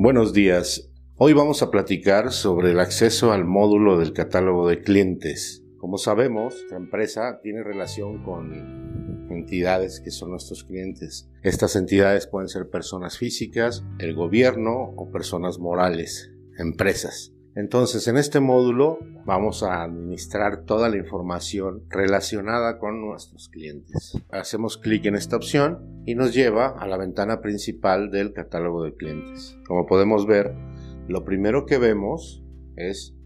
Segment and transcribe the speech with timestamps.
[0.00, 0.92] Buenos días.
[1.16, 5.64] Hoy vamos a platicar sobre el acceso al módulo del catálogo de clientes.
[5.76, 11.28] Como sabemos, la empresa tiene relación con entidades que son nuestros clientes.
[11.42, 17.32] Estas entidades pueden ser personas físicas, el gobierno o personas morales, empresas.
[17.58, 24.16] Entonces, en este módulo vamos a administrar toda la información relacionada con nuestros clientes.
[24.30, 28.94] Hacemos clic en esta opción y nos lleva a la ventana principal del catálogo de
[28.94, 29.58] clientes.
[29.66, 30.54] Como podemos ver,
[31.08, 32.44] lo primero que vemos
[32.76, 33.16] es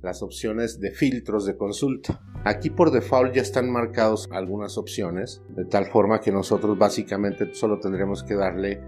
[0.00, 2.18] las opciones de filtros de consulta.
[2.46, 7.78] Aquí por default ya están marcados algunas opciones, de tal forma que nosotros básicamente solo
[7.78, 8.80] tendremos que darle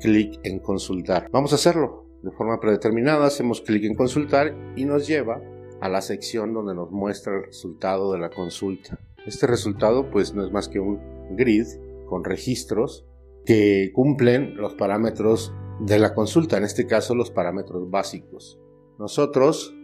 [0.00, 1.28] clic en consultar.
[1.30, 2.07] Vamos a hacerlo.
[2.22, 5.40] De forma predeterminada hacemos clic en consultar y nos lleva
[5.80, 8.98] a la sección donde nos muestra el resultado de la consulta.
[9.26, 11.00] Este resultado pues no es más que un
[11.36, 11.66] grid
[12.06, 13.06] con registros
[13.44, 18.58] que cumplen los parámetros de la consulta, en este caso los parámetros básicos.
[18.98, 19.74] Nosotros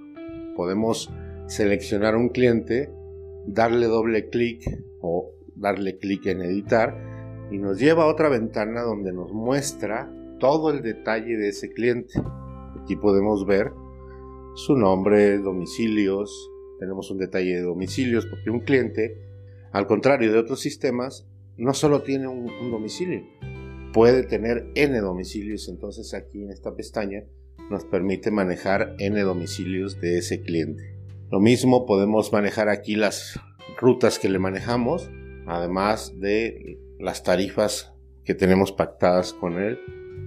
[0.57, 1.11] podemos
[1.47, 2.93] seleccionar un cliente,
[3.47, 4.65] darle doble clic
[5.01, 10.11] o darle clic en editar y nos lleva a otra ventana donde nos muestra
[10.45, 12.21] todo el detalle de ese cliente.
[12.79, 13.73] Aquí podemos ver
[14.55, 19.27] su nombre, domicilios, tenemos un detalle de domicilios porque un cliente,
[19.73, 23.23] al contrario de otros sistemas, no solo tiene un, domicilio,
[23.95, 27.25] puede tener n domicilios, entonces aquí en esta pestaña
[27.71, 30.95] nos permite manejar n domicilios de ese cliente.
[31.31, 33.41] Lo mismo podemos manejar aquí las
[33.81, 35.09] rutas que le manejamos,
[35.47, 39.79] además de las tarifas que tenemos pactadas con él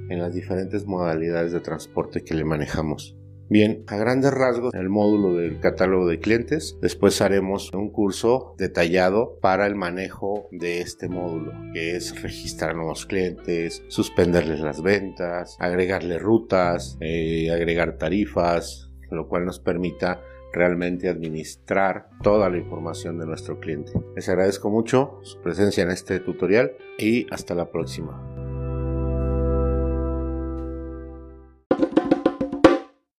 [0.10, 3.18] en las diferentes modalidades de transporte que le manejamos.
[3.50, 9.40] Bien, a grandes rasgos, el módulo del catálogo de clientes, después haremos un curso detallado
[9.40, 16.20] para el manejo de este módulo, que es registrar nuevos clientes, suspenderles las ventas, agregarle
[16.20, 20.22] rutas, eh, agregar tarifas, lo cual nos permita
[20.52, 23.94] realmente administrar toda la información de nuestro cliente.
[24.16, 28.37] Les agradezco mucho su presencia en este tutorial y hasta la próxima.